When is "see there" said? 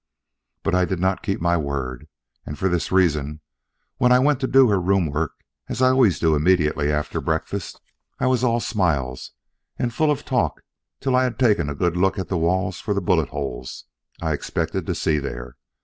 14.95-15.55